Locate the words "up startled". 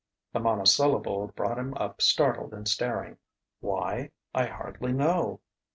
1.75-2.55